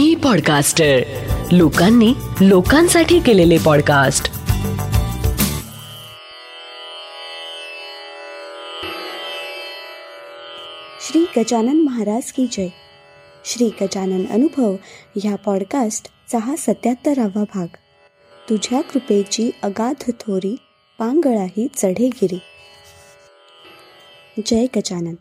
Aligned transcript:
मी 0.00 0.14
podcaster 0.14 0.98
लोकांनी 1.52 2.14
लोकांसाठी 2.40 3.20
केलेले 3.20 3.58
पॉडकास्ट 3.58 4.24
श्री 11.06 11.24
गजानन 11.36 11.80
महाराज 11.80 12.32
की 12.32 12.46
जय. 12.52 12.68
श्री 13.44 13.70
गजानन 13.82 14.26
अनुभव 14.30 14.76
ह्या 15.16 15.36
पॉडकास्टचा 15.36 16.38
हा 16.38 16.56
सत्याहत्तरावा 16.56 17.44
भाग. 17.54 17.66
तुझ्या 18.50 18.80
कृपेची 18.80 19.50
अगाध 19.62 20.10
थोरी 20.10 20.56
पांगळाही 20.98 21.68
चढेगिरी. 21.76 22.38
जय 24.46 24.66
गजानन. 24.76 25.14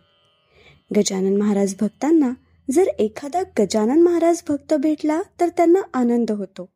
गजानन 0.98 1.38
महाराज 1.38 1.76
भक्तांना 1.82 2.30
जर 2.72 2.88
एखादा 3.00 3.42
गजानन 3.60 4.02
महाराज 4.02 4.42
भक्त 4.48 4.74
भेटला 4.74 5.22
तर 5.40 5.50
त्यांना 5.50 5.80
आनंद 5.94 6.32
होतो. 6.32 6.70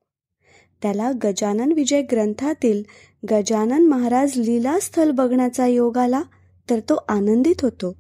त्याला 0.82 1.12
गजानन 1.24 1.72
विजय 1.72 2.02
ग्रंथातील 2.02 2.84
गजानन 3.31 3.86
महाराज 3.86 4.32
लीलास्थल 4.36 5.12
बघण्याचा 5.12 5.67
योग 5.67 5.98
आला 5.98 6.22
तर 6.70 6.80
तो 6.80 7.06
आनंदित 7.09 7.56
होतो. 7.62 7.95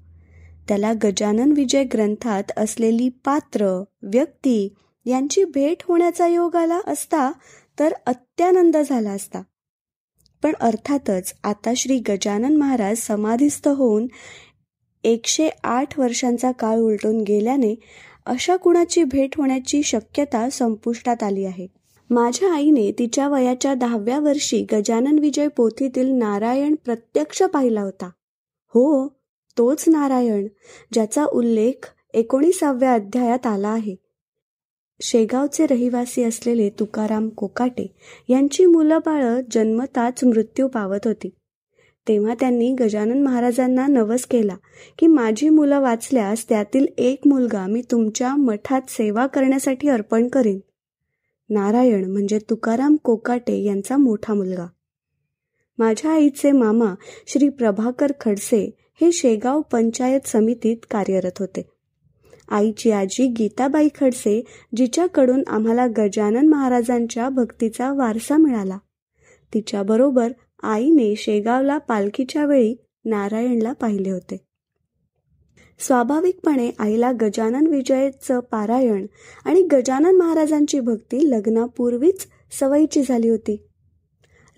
त्याला 0.67 0.93
गजानन 1.03 1.51
विजय 1.51 1.83
ग्रंथात 1.83 2.51
असलेली 2.57 3.09
पात्र 3.09 3.83
व्यक्ती 4.01 4.73
यांची 5.05 5.43
भेट 5.43 5.83
होण्याचा 5.87 6.27
योग 6.27 6.55
आला 6.55 6.79
असता 6.87 7.31
तर 7.79 7.93
अत्यानंद 8.05 8.77
झाला 8.77 9.11
असता. 9.11 9.41
पण 10.43 10.53
अर्थातच 10.61 11.33
आता 11.43 11.73
श्री 11.77 11.99
गजानन 11.99 12.55
महाराज 12.55 12.97
समाधीस्थ 12.97 13.67
होऊन 13.67 14.07
एकशे 15.03 15.49
आठ 15.63 15.99
वर्षांचा 15.99 16.51
काळ 16.51 16.77
उलटून 16.77 17.21
गेल्याने 17.21 17.75
अशा 18.25 18.55
कुणाची 18.55 19.03
भेट 19.03 19.37
होण्याची 19.37 19.83
शक्यता 19.83 20.49
संपुष्टात 20.49 21.23
आली 21.23 21.45
आहे. 21.45 21.67
माझ्या 22.09 22.53
आईने 22.53 22.91
तिच्या 22.91 23.27
वयाच्या 23.27 23.73
दहाव्या 23.73 24.19
वर्षी 24.19 24.65
गजानन 24.71 25.19
विजय 25.19 25.47
पोथीतील 25.47 26.07
नारायण 26.07 26.75
प्रत्यक्ष 26.85 27.43
पाहिला 27.43 27.81
होता. 27.81 28.05
हो 28.67 29.07
तोच 29.57 29.83
नारायण 29.87 30.47
ज्याचा 30.93 31.25
उल्लेख 31.25 31.87
एकोणीसाव्या 32.13 32.93
अध्यायात 32.93 33.47
आला 33.47 33.69
आहे. 33.69 33.95
शेगावचे 35.01 35.65
रहिवासी 35.65 36.23
असलेले 36.23 36.69
तुकाराम 36.69 37.29
कोकाटे 37.29 37.95
यांची 38.29 38.65
मुलं 38.65 38.99
बाळं 39.05 39.41
जन्मताच 39.51 40.23
मृत्यू 40.23 40.67
पावत 40.67 41.07
होती. 41.07 41.29
तेव्हा 42.07 42.33
त्यांनी 42.39 42.75
गजानन 42.79 43.23
महाराजांना 43.23 43.87
नवस 43.87 44.25
केला 44.25 44.55
की 44.99 45.07
माझी 45.07 45.49
मुलं 45.49 45.79
वाचल्यास 45.79 46.49
त्यातील 46.49 46.85
एक 46.97 47.19
मुलगा 47.25 47.65
मी 47.67 47.81
तुमच्या 47.91 48.35
मठात 48.35 48.81
सेवा 48.87 49.27
करण्यासाठी 49.27 49.89
अर्पण 49.89 50.27
करीन. 50.27 50.59
नारायण 51.49 52.11
म्हणजे 52.11 52.39
तुकाराम 52.49 52.95
कोकाटे 53.03 53.63
यांचा 53.63 53.97
मोठा 53.97 54.33
मुलगा. 54.33 54.65
माझ्या 55.77 56.11
आईचे 56.11 56.51
मामा 56.51 56.93
श्री 57.27 57.49
प्रभाकर 57.49 58.11
खडसे 58.19 58.75
हे 59.01 59.11
शेगाव 59.11 59.61
पंचायत 59.61 60.27
समितीत 60.27 60.77
कार्यरत 60.91 61.39
होते. 61.39 61.69
आईची 62.49 62.91
आजी 62.91 63.27
गीताबाई 63.27 63.87
खडसे 63.99 64.43
जिच्याकडून 64.75 65.43
आम्हाला 65.47 65.87
गजानन 65.87 66.47
महाराजांच्या 66.47 67.29
भक्तीचा 67.29 67.93
वारसा 67.93 68.37
मिळाला. 68.37 68.77
तिच्याबरोबर 69.53 70.31
आईने 70.63 71.15
शेगावला 71.15 71.77
पालखीच्या 71.77 72.45
वेळी 72.45 72.75
नारायणला 73.05 73.73
पाहिले 73.73 74.09
होते. 74.09 74.37
स्वाभाविकपणे 75.79 76.71
आईला 76.79 77.11
गजानन 77.11 77.67
विजयचं 77.67 78.39
पारायण 78.39 79.05
आणि 79.45 79.61
गजानन 79.61 80.15
महाराजांची 80.15 80.79
भक्ती 80.79 81.29
लग्नापूर्वीच 81.29 82.27
सवयीची 82.59 83.03
झाली 83.03 83.29
होती. 83.29 83.67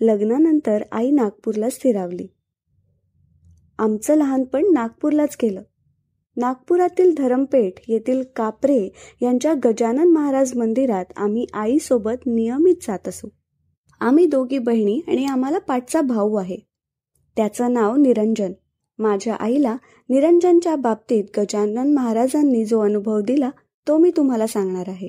लग्नानंतर 0.00 0.82
आई 0.92 1.10
नागपूरला 1.10 1.70
स्थिरावली. 1.70 2.26
आमचं 3.78 4.14
लहानपण 4.14 4.64
नागपूरलाच 4.72 5.36
गेलं. 5.42 5.62
नागपुरातील 6.36 7.14
धरमपेठ 7.18 7.72
येथील 7.88 8.22
कापरे 8.36 8.88
यांच्या 9.22 9.54
गजानन 9.64 10.08
महाराज 10.08 10.56
मंदिरात 10.56 11.04
आम्ही 11.16 11.46
आईसोबत 11.52 12.26
नियमित 12.26 12.74
जात 12.82 13.08
असू. 13.08 13.28
आम्ही 14.00 14.26
दोघी 14.26 14.58
बहिणी 14.58 15.00
आणि 15.08 15.24
आम्हाला 15.24 15.58
पाठचा 15.58 16.00
भाऊ 16.00 16.34
आहे. 16.34 16.56
त्याचं 17.36 17.72
नाव 17.72 17.96
निरंजन. 17.96 18.52
माझ्या 18.98 19.34
आईला 19.34 19.76
निरंजनच्या 20.08 20.76
बाबतीत 20.76 21.24
गजानन 21.38 21.94
महाराजांनी 21.94 22.64
जो 22.64 22.80
अनुभव 22.80 23.20
दिला 23.20 23.50
तो 23.88 23.98
मी 23.98 24.10
तुम्हाला 24.16 24.46
सांगणार 24.46 24.88
आहे. 24.88 25.08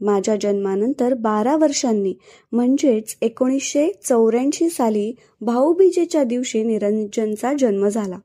माझ्या 0.00 0.36
जन्मानंतर 0.40 1.14
बारा 1.14 1.56
वर्षांनी 1.56 2.14
म्हणजेच 2.52 3.16
एकोणीसशे 3.22 3.90
चौऱ्याऐंशी 4.04 4.68
साली 4.68 5.14
भाऊबीजेच्या 5.40 6.24
दिवशी 6.24 6.62
निरंजनचा 6.62 7.52
जन्म 7.58 7.88
झाला. 7.88 8.18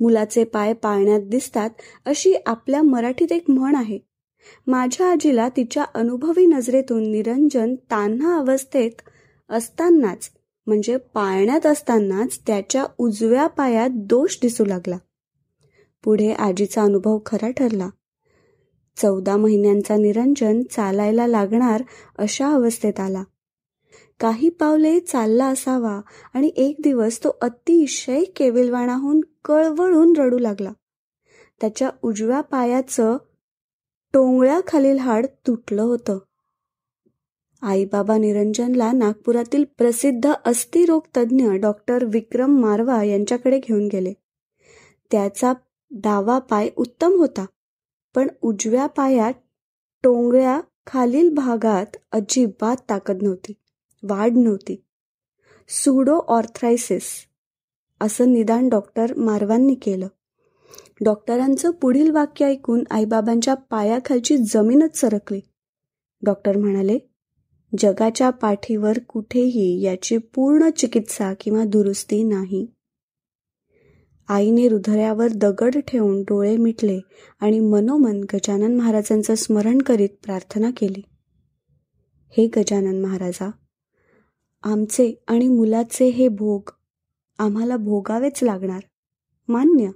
मुलाचे 0.00 0.44
पाय 0.44 0.72
पाळण्यात 0.72 1.20
दिसतात 1.20 1.70
अशी 2.06 2.34
आपल्या 2.46 2.82
मराठीत 2.82 3.32
एक 3.32 3.44
म्हण 3.48 3.74
आहे. 3.74 4.09
माझ्या 4.66 5.12
आजीला 5.12 5.48
तिच्या 5.48 5.84
अनुभवी 5.94 6.46
नजरेतून 6.46 7.10
निरंजन 7.10 7.74
तान्हा 7.74 8.36
अवस्थेत 8.36 8.90
असतानाच 9.50 10.30
म्हणजे 10.66 10.96
पाळण्यात 10.96 11.66
असतानाच 11.66 12.40
त्याच्या 12.46 12.84
उजव्या 12.98 13.46
पायात 13.46 13.90
दोष 13.92 14.38
दिसू 14.42 14.64
लागला. 14.64 14.98
पुढे 16.04 16.32
आजीचा 16.32 16.82
अनुभव 16.82 17.18
खरा 17.26 17.50
ठरला. 17.50 17.88
चौदा 18.96 19.36
महिन्यांचा 19.36 19.96
निरंजन 19.96 20.62
चालायला 20.70 21.26
लागणार 21.26 21.82
अशा 22.18 22.52
अवस्थेत 22.52 23.00
आला. 23.00 23.22
काही 24.20 24.48
पावले 24.48 25.00
चालला 25.00 25.46
असावा 25.46 26.00
आणि 26.34 26.50
एक 26.56 26.76
दिवस 26.82 27.18
तो 27.18 27.38
अतिशय 27.40 28.24
केविलवाणाहून 28.24 29.20
कळवळून 29.44 30.12
रडू 30.16 30.38
लागला. 30.38 30.72
त्याच्या 31.60 31.90
उजव्या 32.02 32.40
पायाचं 32.40 33.16
टोंगळ्याखालील 34.12 34.98
हाड 34.98 35.26
तुटलं 35.46 35.82
होतं. 35.82 36.18
आईबाबा 37.62 38.16
निरंजनला 38.18 38.92
नागपुरातील 38.92 39.64
प्रसिद्ध 39.78 40.32
अस्थिरोग 40.44 41.00
तज्ज्ञ 41.16 41.50
डॉक्टर 41.50 42.04
विक्रम 42.04 42.58
मारवा 42.60 43.02
यांच्याकडे 43.04 43.58
घेऊन 43.58 43.88
गेले. 43.92 44.12
त्याचा 45.10 45.52
डावा 45.90 46.38
पाय 46.38 46.68
उत्तम 46.76 47.10
होता 47.10 47.44
पण 48.14 48.28
उजव्या 48.42 48.86
पायात 48.86 49.32
टोंगळ्या 50.02 50.60
खालील 50.86 51.34
भागात 51.34 51.96
अजिबात 52.12 52.76
ताकद 52.90 53.22
नव्हती 53.22 53.52
वाढ 54.02 54.30
नव्हती. 54.36 54.84
सुडो 55.68 56.18
ऑर्थरायसिस 56.28 57.10
असं 58.00 58.32
निदान 58.32 58.68
डॉक्टर 58.68 59.14
मारवांनी 59.14 59.74
केलं. 59.74 60.08
डॉक्टरांचं 61.04 61.70
पुढील 61.70 62.10
वाक्य 62.10 62.44
ऐकून 62.44 62.84
आईबाबांच्या 62.90 63.54
पायाखालची 63.54 64.36
जमीनच 64.36 64.96
सरकली. 64.96 65.40
डॉक्टर 66.22 66.56
म्हणाले 66.56 66.98
जगाच्या 67.78 68.30
पाठीवर 68.30 68.98
कुठेही 68.98 69.80
याची 69.82 70.16
पूर्ण 70.18 70.70
चिकित्सा 70.70 71.32
किंवा 71.40 71.64
दुरुस्ती 71.64 72.22
नाही. 72.22 72.66
आईने 74.28 74.66
हृदयावर 74.66 75.28
दगड 75.34 75.76
ठेवून 75.88 76.22
डोळे 76.22 76.56
मिटले 76.56 77.00
आणि 77.40 77.60
मनोमन 77.60 78.20
गजानन 78.34 78.76
महाराजांचं 78.76 79.34
स्मरण 79.34 79.78
करीत 79.78 80.08
प्रार्थना 80.24 80.70
केली. 80.76 81.02
हे 82.36 82.46
गजानन 82.56 83.00
महाराजा 83.00 83.50
आमचे 84.62 85.12
आणि 85.28 85.48
मुलाचे 85.48 86.08
हे 86.08 86.28
भोग 86.28 86.70
आम्हाला 87.38 87.76
भोगावेच 87.76 88.42
लागणार 88.42 88.80
मान्य 89.48 89.90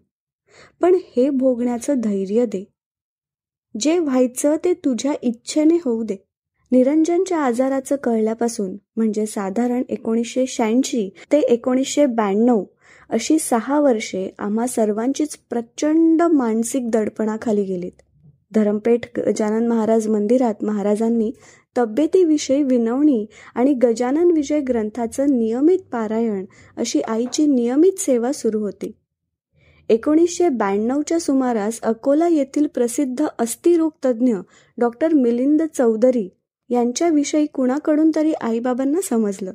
पण 0.80 0.96
हे 1.16 1.30
भोगण्याचं 1.30 2.00
धैर्य 2.00 2.46
दे. 2.46 2.64
जे 3.80 3.98
व्हायचं 3.98 4.56
ते 4.64 4.74
तुझ्या 4.74 5.14
इच्छेने 5.22 5.76
होऊ 5.84 6.02
दे. 6.02 6.16
निरंजनच्या 6.72 7.38
आजाराचं 7.38 7.96
कळल्यापासून 7.96 8.76
म्हणजे 8.96 9.26
साधारण 9.26 9.82
एकोणीसशे 9.88 10.46
शहाऐंशी 10.46 11.10
ते 11.32 11.38
एकोणीसशे 11.38 12.06
ब्याण्णव 12.06 12.64
अशी 13.10 13.38
सहा 13.38 13.80
वर्षे 13.80 14.34
आम्हा 14.38 14.66
सर्वांचीच 14.66 15.36
प्रचंड 15.50 16.22
मानसिक 16.22 16.90
दडपणाखाली 16.90 17.64
गेलीत. 17.64 17.92
धरमपेठ 18.52 19.18
गजानन 19.18 19.66
महाराज 19.66 20.08
मंदिरात 20.08 20.64
महाराजांनी 20.64 21.32
तब्येतीविषयी 21.78 22.62
विनवणी 22.62 23.26
आणि 23.54 23.72
गजानन 23.72 24.30
विजय 24.30 24.60
ग्रंथाचं 24.60 25.26
नियमित 25.30 25.78
पारायण 25.92 26.44
अशी 26.76 27.00
आईची 27.00 27.46
नियमित 27.46 28.00
सेवा 28.00 28.32
सुरू 28.32 28.60
होती. 28.60 28.92
एकोणीसशे 29.88 30.48
ब्याण्णवच्या 30.48 31.20
सुमारास 31.20 31.80
अकोला 31.80 32.28
येथील 32.28 32.66
प्रसिद्ध 32.66 33.26
अस्थिरोग 33.38 33.90
तज्ज्ञ 34.04 34.36
डॉक्टर 34.78 35.14
मिलिंद 35.14 35.62
चौधरी 35.74 36.28
यांच्याविषयी 36.68 37.46
कुणाकडून 37.46 38.10
तरी 38.14 38.32
आईबाबांना 38.32 39.00
समजलं. 39.00 39.52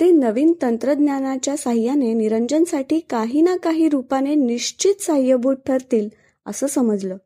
ते 0.00 0.10
नवीन 0.10 0.52
तंत्रज्ञानाच्या 0.62 1.56
साह्याने 1.56 2.12
निरंजनसाठी 2.12 3.00
काही 3.00 3.40
ना 3.40 3.56
काही 3.56 3.88
रूपाने 3.88 4.34
निश्चित 4.34 5.02
साह्यभूत 5.02 5.56
ठरतील 5.66 6.08
असं 6.46 6.66
समजलं. 6.66 7.16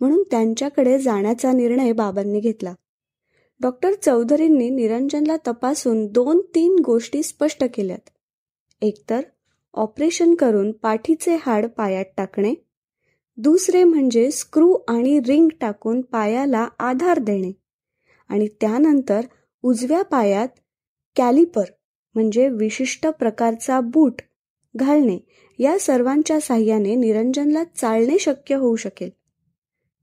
म्हणून 0.00 0.22
त्यांच्याकडे 0.30 0.98
जाण्याचा 0.98 1.52
निर्णय 1.52 1.92
बाबांनी 1.92 2.40
घेतला. 2.40 2.74
डॉक्टर 3.60 3.92
चौधरींनी 4.02 4.70
निरंजनला 4.70 5.36
तपासून 5.36 6.06
दोन 6.06 6.40
तीन 6.54 6.76
गोष्टी 6.84 7.22
स्पष्ट 7.22 7.64
केल्यात. 7.74 8.08
एकतर 8.80 9.20
ऑपरेशन 9.74 10.34
करून 10.34 10.72
पाठीचे 10.72 11.38
हाड 11.40 11.66
पायात 11.66 12.04
टाकणे. 12.16 12.54
दुसरे 13.36 13.84
म्हणजे 13.84 14.30
स्क्रू 14.30 14.76
आणि 14.88 15.20
रिंग 15.20 15.48
टाकून 15.60 16.00
पायाला 16.00 16.68
आधार 16.78 17.18
देणे. 17.18 17.52
आणि 18.28 18.48
त्यानंतर 18.60 19.20
उजव्या 19.62 20.02
पायात 20.02 20.48
कॅलिपर 21.16 21.64
म्हणजे 22.14 22.48
विशिष्ट 22.48 23.06
प्रकारचा 23.06 23.80
बूट 23.80 24.22
घालणे. 24.76 25.18
या 25.58 25.78
सर्वांच्या 25.78 26.40
साह्याने 26.40 26.94
निरंजनला 26.94 27.64
चालणे 27.64 28.18
शक्य 28.18 28.54
होऊ 28.54 28.76
शकेल. 28.76 29.10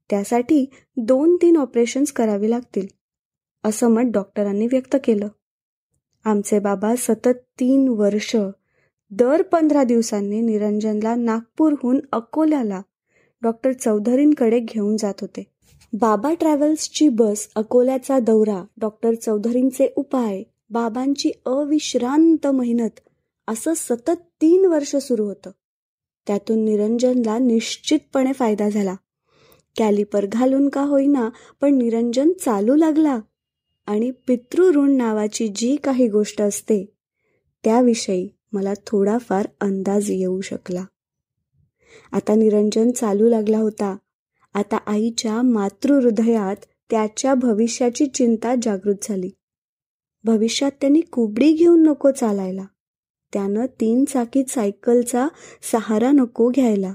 त्यासाठी 0.09 0.65
दोन 0.97 1.35
तीन 1.35 1.57
ऑपरेशन्स 1.57 2.11
करावी 2.11 2.49
लागतील 2.49 2.87
असं 3.63 3.87
मत 3.87 4.11
डॉक्टरांनी 4.11 4.65
व्यक्त 4.65 4.95
केलं. 5.03 5.27
आमचे 6.23 6.59
बाबा 6.59 6.95
सतत 6.97 7.37
तीन 7.59 7.87
वर्ष 7.87 8.35
दर 9.11 9.41
पंधरा 9.41 9.83
दिवसांनी 9.83 10.41
निरंजनला 10.41 11.15
नागपूरहून 11.15 11.99
अकोल्याला 12.11 12.81
डॉक्टर 13.41 13.71
चौधरींकडे 13.71 14.59
घेऊन 14.59 14.97
जात 14.97 15.13
होते. 15.21 15.43
बाबा 15.93 16.33
ट्रॅव्हल्सची 16.33 17.09
बस 17.09 17.49
अकोल्याचा 17.55 18.19
दौरा 18.19 18.63
डॉक्टर 18.77 19.13
चौधरींचे 19.13 19.93
उपाय 19.95 20.43
बाबांची 20.69 21.31
अविश्रांत 21.45 22.47
मेहनत 22.47 22.99
असं 23.47 23.73
सतत 23.75 24.21
तीन 24.41 24.65
वर्ष 24.65 24.95
सुरू 24.95 25.25
होतं. 25.25 25.51
त्यातून 26.27 26.65
निरंजनला 26.65 27.37
निश्चितपणे 27.37 28.33
फायदा 28.33 28.69
झाला. 28.69 28.95
कॅलिपर 29.77 30.25
घालून 30.25 30.69
का 30.69 30.81
होईना 30.81 31.29
पण 31.61 31.75
निरंजन 31.75 32.31
चालू 32.45 32.75
लागला 32.75 33.19
आणि 33.85 34.11
पितृऋण 34.11 34.97
नावाची 34.97 35.47
जी 35.47 35.75
काही 35.75 36.07
गोष्ट 36.07 36.41
असते 36.41 36.93
त्याविषयी 37.63 38.29
मला 38.51 38.73
थोडाफार 38.87 39.47
अंदाज 39.61 40.11
येऊ 40.11 40.41
शकला. 40.41 40.85
आता 42.11 42.35
निरंजन 42.35 42.91
चालू 42.91 43.29
लागला 43.29 43.57
होता. 43.57 43.97
आता 44.53 44.77
आईच्या 44.77 45.41
मातृहृदयात 45.41 46.55
त्याच्या 46.89 47.33
भविष्याची 47.33 48.05
चिंता 48.05 48.55
जागृत 48.61 48.95
झाली. 49.03 49.29
भविष्यात 50.23 50.71
त्यांनी 50.81 51.01
कुबडी 51.01 51.53
घेऊन 51.53 51.83
नको 51.83 52.11
चालायला. 52.11 52.65
त्यानं 53.33 53.65
तीन 53.65 54.05
चाकी 54.05 54.43
सायकलचा 54.49 55.27
सहारा 55.71 56.11
नको 56.11 56.49
घ्यायला. 56.49 56.93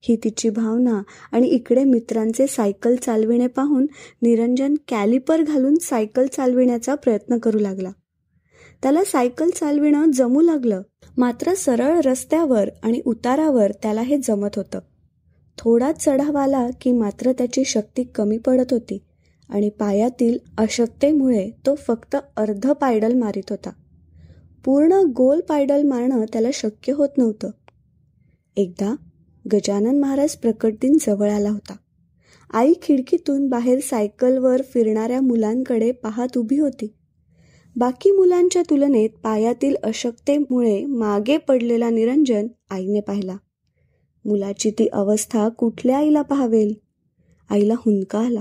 ही 0.00 0.16
तिची 0.16 0.50
भावना 0.50 1.02
आणि 1.32 1.46
इकडे 1.46 1.84
मित्रांचे 1.84 2.46
सायकल 2.46 2.96
चालविणे 2.96 3.46
पाहून 3.46 3.86
निरंजन 4.22 4.74
कॅलिपर 4.88 5.42
घालून 5.42 5.74
सायकल 5.74 6.26
चालविण्याचा 6.26 6.94
प्रयत्न 6.94 7.38
करू 7.38 7.58
लागला. 7.58 7.90
त्याला 8.84 9.04
सायकल 9.04 9.50
चालविणं 9.50 10.10
जमू 10.10 10.40
लागलं. 10.40 10.82
मात्र 11.16 11.54
सरळ 11.54 12.00
रस्त्यावर 12.04 12.68
आणि 12.82 13.00
उतारावर 13.04 13.70
त्याला 13.70 14.00
हे 14.00 14.18
जमत 14.18 14.48
होतं. 14.56 14.78
थोडा 15.58 15.92
चढाव 15.92 16.36
आला 16.36 16.68
की 16.80 16.92
मात्र 16.92 17.32
त्याची 17.32 17.64
शक्ती 17.64 18.02
कमी 18.02 18.38
पडत 18.38 18.72
होती 18.72 19.02
आणि 19.48 19.68
पायातील 19.68 20.38
अशक्तेमुळे 20.58 21.50
तो 21.66 21.74
फक्त 21.74 22.16
अर्ध 22.36 22.72
पायडल 22.72 23.14
मारित 23.14 23.42
होता. 23.50 23.70
पूर्ण 24.64 24.92
गोल 24.92 25.40
पायडल 25.40 25.82
मारणं 25.82 26.24
त्याला 26.32 26.48
शक्य 26.54 26.92
होत 26.92 27.08
नव्हतं. 27.18 27.50
एकदा 28.56 28.94
गजानन 29.52 29.98
महाराज 29.98 30.36
प्रकट 30.36 30.72
दिन 30.82 30.96
जवळ 31.00 31.30
आला 31.30 31.50
होता. 31.50 31.76
आई 32.52 32.72
खिडकीतून 32.82 33.48
बाहेर 33.48 33.80
सायकलवर 33.82 34.62
फिरणाऱ्या 34.62 35.20
मुलांकडे 35.20 35.92
पाहत 35.92 36.38
उभी 36.38 36.58
होती. 36.58 36.94
बाकी 37.76 38.10
मुलांच्या 38.10 38.62
तुलनेत 38.62 39.10
पायातील 39.22 39.76
अशक्तेमुळे 39.82 40.84
मागे 40.84 41.36
पडलेला 41.36 41.90
निरंजन 41.90 42.46
आईने 42.70 43.00
पाहिला. 43.00 43.36
मुलाची 44.24 44.70
ती 44.70 44.88
अवस्था 44.88 45.48
कुठल्या 45.48 45.98
आईला 45.98 46.22
पाहावेल? 46.22 46.74
आईला 47.50 47.74
हुंका 47.74 48.18
आला. 48.18 48.40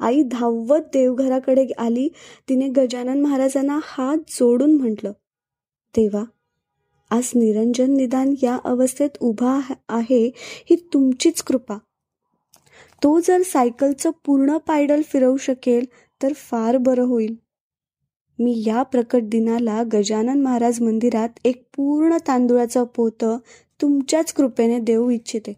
आई 0.00 0.22
धावत 0.22 0.80
देवघराकडे 0.80 1.66
आली 1.78 2.08
तिने 2.48 2.68
गजानन 2.68 3.20
महाराजांना 3.20 3.80
हात 3.84 4.16
जोडून 4.28 4.74
म्हटलं 4.74 5.12
तेव्हा 5.96 6.24
आज 7.10 7.30
निरंजन 7.34 7.94
निदान 7.94 8.34
या 8.42 8.58
अवस्थेत 8.64 9.10
उभा 9.20 9.60
आहे 9.88 10.30
ही 10.36 10.88
तुमचीच 10.92 11.42
कृपा. 11.42 11.78
तो 13.02 13.20
जर 13.20 13.42
सायकलचं 13.42 14.10
पूर्ण 14.26 14.56
पायडल 14.56 15.02
फिरवू 15.02 15.36
शकेल 15.36 15.84
तर 16.22 16.32
फार 16.32 16.76
बरं 16.76 17.02
होईल. 17.02 17.43
मी 18.38 18.62
या 18.66 18.82
प्रकट 18.82 19.22
दिनाला 19.22 19.82
गजानन 19.92 20.40
महाराज 20.42 20.80
मंदिरात 20.82 21.38
एक 21.44 21.62
पूर्ण 21.76 22.16
तांदुळाचं 22.26 22.84
पोतं 22.84 23.36
तुमच्याच 23.80 24.32
कृपेने 24.32 24.78
देऊ 24.78 25.10
इच्छिते. 25.10 25.52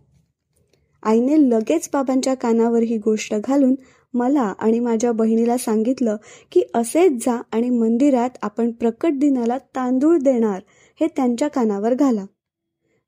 आईने 1.02 1.36
लगेच 1.50 1.88
बाबांच्या 1.92 2.34
कानावर 2.34 2.82
ही 2.82 2.98
गोष्ट 2.98 3.34
घालून 3.34 3.74
मला 4.14 4.52
आणि 4.58 4.80
माझ्या 4.80 5.12
बहिणीला 5.12 5.56
सांगितलं 5.56 6.16
की 6.52 6.62
असेच 6.74 7.12
जा 7.26 7.40
आणि 7.52 7.70
मंदिरात 7.70 8.38
आपण 8.42 8.70
प्रकट 8.70 9.18
दिनाला 9.18 9.58
तांदूळ 9.58 10.18
देणार 10.18 10.60
हे 11.00 11.06
त्यांच्या 11.06 11.48
कानावर 11.48 11.94
घाला. 11.94 12.24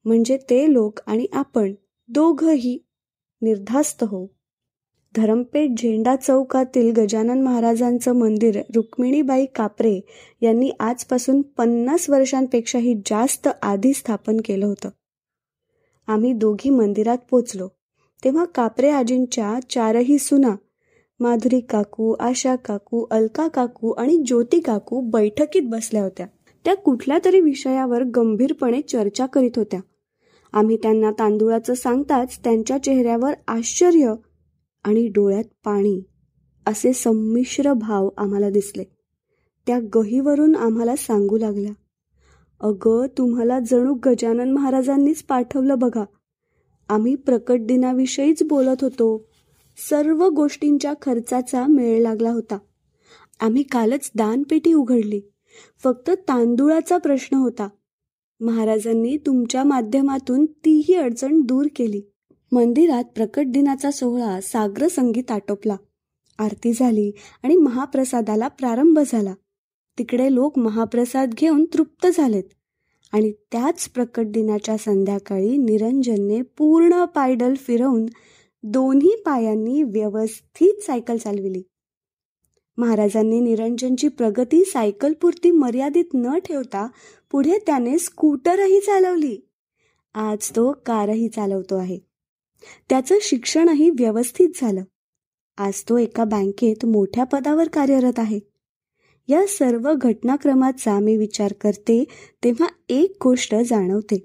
म्हणजे 0.04 0.36
ते 0.50 0.72
लोक 0.72 1.00
आणि 1.06 1.26
आपण 1.32 1.72
दोघही 2.08 2.78
निर्धास्त 3.42 4.04
होऊ. 4.04 4.26
धरमपेठ 5.16 5.70
झेंडा 5.78 6.16
चौकातील 6.16 6.92
गजानन 6.92 7.42
महाराजांचं 7.42 8.12
मंदिर 8.12 8.60
रुक्मिणीबाई 8.74 9.46
कापरे 9.46 10.00
यांनी 10.40 10.70
आजपासून 10.80 11.42
पन्नास 11.42 12.10
वर्षांपेक्षाही 12.10 12.94
जास्त 13.06 13.48
आधी 13.62 13.92
स्थापन 13.92 14.36
केलं 14.44 14.66
होतं. 14.66 14.88
आम्ही 16.06 16.32
दोघी 16.32 16.70
मंदिरात 16.70 17.18
पोचलो. 17.30 17.68
तेव्हा 18.24 18.44
कापरे 18.44 18.90
आजींच्या 18.90 19.58
चारही 19.70 20.18
सुना 20.18 20.54
माधुरी 21.20 21.60
काकू 21.60 22.14
आशा 22.20 22.56
काकू 22.56 23.06
अलका 23.10 23.48
काकू 23.48 23.90
आणि 23.90 24.22
ज्योती 24.26 24.60
काकू 24.60 25.00
बैठकीत 25.00 25.62
बसल्या 25.64 26.02
होत्या. 26.02 26.26
त्या 26.64 26.74
कुठल्या 26.74 27.18
तरी 27.24 27.40
विषयावर 27.40 28.02
गंभीरपणे 28.02 28.80
चर्चा 28.80 29.26
करीत 29.26 29.50
होत्या. 29.56 29.80
आम्ही 30.52 30.76
त्यांना 30.76 31.10
तांदुळाचं 31.10 31.74
सांगताच 31.74 32.38
त्यांच्या 32.44 32.78
चेहऱ्यावर 32.78 33.32
आश्चर्य 33.48 34.14
आणि 34.84 35.08
डोळ्यात 35.08 35.44
पाणी 35.64 36.00
असे 36.66 36.92
संमिश्र 36.92 37.72
भाव 37.72 38.08
आम्हाला 38.16 38.50
दिसले. 38.50 38.84
त्या 39.66 39.80
गहीवरून 39.94 40.56
आम्हाला 40.56 40.96
सांगू 40.96 41.38
लागल्या 41.38 41.72
अगं 42.60 43.06
तुम्हाला 43.18 43.58
जणू 43.60 43.94
गजानन 43.94 44.52
महाराजांनीच 44.52 45.22
पाठवलं 45.22 45.78
बघा. 45.78 46.04
आम्ही 46.88 47.14
प्रकट 47.14 47.60
दिनाविषयीच 47.60 48.42
बोलत 48.42 48.84
होतो. 48.84 49.28
सर्व 49.90 50.28
गोष्टींच्या 50.28 50.94
खर्चाचा 51.02 51.66
मेळ 51.66 52.02
लागला 52.02 52.30
होता. 52.30 52.58
आम्ही 53.40 53.62
कालच 53.62 54.10
दानपेटी 54.14 54.72
उघडली. 54.72 55.20
फक्त 55.82 56.10
तांदुळाचा 56.10 56.98
प्रश्न 56.98 57.36
होता. 57.36 57.68
महाराजांनी 58.40 59.16
तुमच्या 59.16 59.64
माध्यमातून 59.64 60.46
तीही 60.46 60.94
अडचण 60.94 61.40
दूर 61.40 61.66
केली. 61.76 62.02
मंदिरात 62.52 63.04
प्रकट 63.04 63.44
दिनाचा 63.46 63.90
सोहळा 63.90 64.40
साग्र 64.40 64.88
संगीत 64.88 65.30
आटोपला. 65.30 65.76
आरती 66.38 66.72
झाली 66.72 67.12
आणि 67.42 67.56
महाप्रसादाला 67.56 68.48
प्रारंभ 68.48 68.98
झाला. 69.06 69.34
तिकडे 69.98 70.34
लोक 70.34 70.58
महाप्रसाद 70.58 71.34
घेऊन 71.34 71.64
तृप्त 71.64 72.06
झालेत 72.14 72.44
आणि 73.12 73.32
त्याच 73.52 73.88
प्रकट 73.88 74.26
दिनाच्या 74.26 74.76
संध्याकाळी 74.76 75.56
निरंजनने 75.56 76.42
पूर्ण 76.42 77.04
पायडल 77.04 77.54
फिरवून 77.54 78.06
दोन्ही 78.62 79.22
पायांनी 79.26 79.82
व्यवस्थित 79.82 80.82
सायकल 80.82 81.16
चालविली. 81.16 81.62
महाराजांनी 82.76 83.40
निरंजनची 83.40 84.08
प्रगती 84.08 84.64
सायकलपुरती 84.64 85.50
मर्यादित 85.50 86.04
न 86.14 86.38
ठेवता 86.38 86.88
पुढे 87.30 87.58
त्याने 87.66 87.98
स्कूटरही 87.98 88.80
चालवली. 88.80 89.38
आज 90.14 90.50
तो 90.50 90.72
कारही 90.86 91.28
चालवतो 91.28 91.76
आहे. 91.76 92.07
त्याचं 92.88 93.14
शिक्षणही 93.22 93.90
व्यवस्थित 93.90 94.48
झालं. 94.54 94.82
आज 95.58 95.82
तो 95.88 95.98
एका 95.98 96.24
बँकेत 96.24 96.84
मोठ्या 96.86 97.24
पदावर 97.24 97.68
कार्यरत 97.68 98.18
आहे. 98.18 98.40
या 99.28 99.46
सर्व 99.48 99.92
घटनाक्रमाचा 99.94 100.98
मी 100.98 101.16
विचार 101.16 101.52
करते 101.52 102.04
तेव्हा 102.44 102.68
एक 102.88 103.16
गोष्ट 103.24 103.54
जाणवते. 103.54 104.18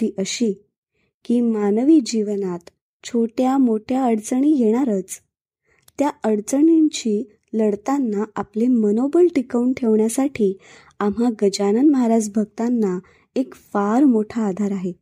ती 0.00 0.14
अशी 0.18 0.52
की 1.24 1.40
मानवी 1.40 2.00
जीवनात 2.06 2.70
छोट्या 3.04 3.58
मोठ्या 3.58 4.04
अडचणी 4.04 4.50
येणारच. 4.58 5.20
त्या 5.98 6.10
अडचणींशी 6.24 7.30
लढताना 7.52 8.24
आपले 8.36 8.66
मनोबल 8.66 9.26
टिकवून 9.34 9.72
ठेवण्यासाठी 9.72 10.58
आम्हा 11.00 11.30
गजानन 11.42 11.88
महाराज 11.90 12.30
भक्तांना 12.34 12.98
एक 13.36 13.54
फार 13.54 14.04
मोठा 14.04 14.42
आधार 14.42 14.72
आहे. 14.72 14.92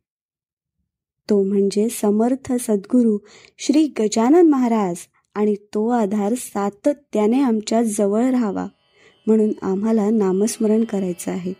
तो 1.29 1.43
म्हणजे 1.43 1.89
समर्थ 1.89 2.53
सद्गुरू 2.53 3.17
श्री 3.57 3.87
गजानन 3.99 4.49
महाराज 4.49 4.95
आणि 5.35 5.55
तो 5.55 5.87
आधार 5.87 6.33
सातत्याने 6.37 7.41
आमच्या 7.41 7.83
जवळ 7.83 8.29
राहावा 8.29 8.67
म्हणून 9.27 9.51
आम्हाला 9.61 10.09
नामस्मरण 10.09 10.83
करायचं 10.83 11.31
आहे. 11.31 11.53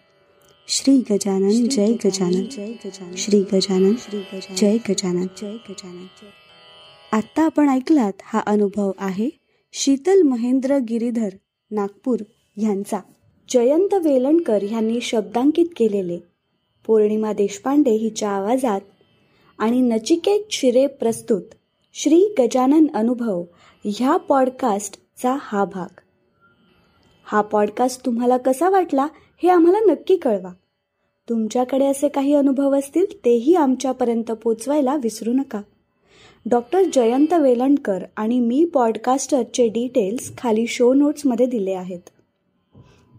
श्री 0.67 0.97
गजानन 0.97 1.49
जय 1.49 1.93
गजानन. 2.05 2.31
जय 2.31 2.71
गजानन. 2.85 3.15
श्री 3.17 3.39
गजानन 3.41 3.93
श्री 3.97 4.19
गजानन. 4.19 4.55
जय 4.57 4.77
गजानन. 4.89 5.25
जय 5.41 5.53
गजानन. 5.69 6.05
आत्ता 7.11 7.43
आपण 7.43 7.69
ऐकलात 7.69 8.13
हा 8.23 8.41
अनुभव 8.45 8.91
आहे 8.97 9.29
शीतल 9.73 10.21
महेंद्र 10.21 10.77
गिरीधर 10.77 11.29
नागपूर 11.71 12.19
यांचा. 12.57 12.99
जयंत 13.49 13.93
वेलणकर 13.93 14.63
यांनी 14.63 15.01
शब्दांकित 15.01 15.65
केलेले. 15.77 16.19
पौर्णिमा 16.87 17.33
देशपांडे 17.33 17.91
हिच्या 17.91 18.29
आवाजात 18.29 18.81
आणि 19.57 19.81
नचिकेत 19.81 20.43
शिरे 20.51 20.87
प्रस्तुत 20.87 21.41
श्री 21.93 22.35
गजानन 22.39 22.85
अनुभव 22.93 23.43
ह्या 23.85 24.17
पॉडकास्टचा 24.17 25.37
हा 25.41 25.65
भाग. 25.65 25.99
हा 27.23 27.41
पॉडकास्ट 27.41 28.05
तुम्हाला 28.05 28.37
कसा 28.37 28.69
वाटला 28.69 29.07
हे 29.43 29.49
आम्हाला 29.49 29.79
नक्की 29.79 30.17
कळवा. 30.17 30.51
तुमच्याकडे 31.29 31.85
असे 31.85 32.07
काही 32.07 32.33
अनुभव 32.33 32.77
असतील 32.77 33.05
तेही 33.25 33.55
आमच्यापर्यंत 33.55 34.31
पोचवायला 34.31 34.95
विसरू 34.95 35.33
नका. 35.33 35.61
डॉक्टर 36.49 36.81
जयंत 36.93 37.33
वेलणकर 37.33 38.03
आणि 38.17 38.39
मी 38.39 38.65
पॉडकास्टरचे 38.65 39.67
डिटेल्स 39.67 40.37
खाली 40.37 40.67
शो 40.67 40.93
नोट्समध्ये 40.93 41.45
दिले 41.45 41.71
आहेत. 41.71 42.09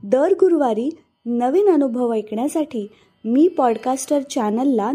दर 0.04 0.32
गुरुवारी 0.32 0.90
नवीन 1.26 1.68
अनुभव 1.68 2.12
ऐकण्यासाठी 2.12 2.86
मी 3.24 3.48
पॉडकास्टर 3.48 4.22
चॅनलला 4.22 4.92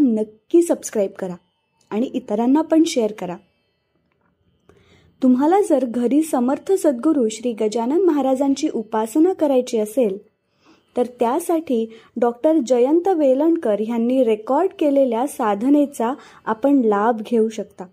नक्की 0.52 0.62
सबस्क्राईब 0.62 1.10
करा 1.10 1.34
आणि 1.90 2.10
इतरांना 2.14 2.62
पण 2.62 2.82
शेअर 2.84 3.12
करा. 3.12 3.36
तुम्हाला 5.22 5.60
जर 5.60 5.84
घरी 5.84 6.22
समर्थ 6.22 6.72
सद्गुरू 6.72 7.28
श्री 7.28 7.52
गजानन 7.52 8.04
महाराजांची 8.04 8.68
उपासना 8.74 9.32
करायची 9.32 9.78
असेल 9.78 10.18
तर 10.96 11.06
त्यासाठी 11.20 11.86
डॉक्टर 12.16 12.52
जयंत 12.66 13.08
वेलणकर 13.08 13.80
यांनी 13.80 14.24
रेकॉर्ड 14.24 14.70
केलेल्या 14.78 15.26
साधनेचा 15.26 16.14
आपण 16.44 16.80
लाभ 16.84 17.22
घेऊ 17.22 17.48
शकता. 17.48 17.84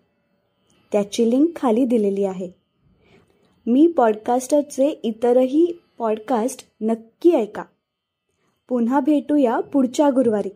त्याची 0.91 1.29
लिंक 1.29 1.47
खाली 1.55 1.85
दिलेली 1.85 2.23
आहे. 2.23 2.49
मी 3.67 3.87
पॉडकास्टरचे 3.87 4.99
इतरही 5.03 5.79
पॉडकास्ट 5.97 6.65
नक्की 6.81 7.31
ऐका. 7.31 7.63
पुन्हा 8.69 8.99
भेटूया 8.99 9.59
पुढच्या 9.59 10.09
गुरुवारी. 10.09 10.49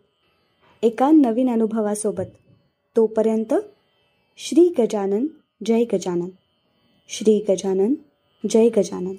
एका 0.84 1.12
नवीन 1.12 1.50
अनुभवासोबत. 1.50 2.34
तोपर्यंत 2.96 3.54
श्री 4.38 4.74
गजानन 4.80 5.28
जय 5.66 5.84
गजानन. 5.84 6.30
श्री 7.08 7.46
गजानन 7.50 7.94
जय 8.50 8.70
गजानन. 8.70 9.16